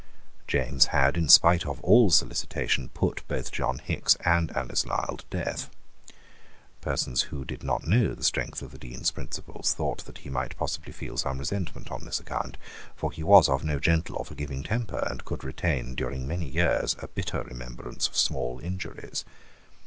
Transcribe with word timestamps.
James 0.47 0.85
had, 0.87 1.15
in 1.15 1.29
spite 1.29 1.63
of 1.63 1.79
all 1.81 2.09
solicitation, 2.09 2.89
put 2.89 3.21
both 3.27 3.51
John 3.51 3.77
Hickes 3.77 4.15
and 4.25 4.49
Alice 4.57 4.83
Lisle 4.83 5.17
to 5.17 5.25
death. 5.29 5.69
Persons 6.81 7.21
who 7.29 7.45
did 7.45 7.61
not 7.61 7.85
know 7.85 8.15
the 8.15 8.23
strength 8.23 8.63
of 8.63 8.71
the 8.71 8.79
Dean's 8.79 9.11
principles 9.11 9.75
thought 9.75 10.05
that 10.05 10.17
he 10.17 10.29
might 10.31 10.57
possibly 10.57 10.91
feel 10.91 11.17
some 11.17 11.37
resentment 11.37 11.91
on 11.91 12.03
this 12.03 12.19
account: 12.19 12.57
for 12.95 13.11
he 13.11 13.21
was 13.21 13.47
of 13.47 13.63
no 13.63 13.77
gentle 13.79 14.15
or 14.15 14.25
forgiving 14.25 14.63
temper, 14.63 15.07
and 15.07 15.23
could 15.23 15.43
retain 15.43 15.93
during 15.93 16.27
many 16.27 16.47
years 16.47 16.95
a 16.97 17.07
bitter 17.07 17.43
remembrance 17.43 18.07
of 18.07 18.17
small 18.17 18.59
injuries. 18.59 19.23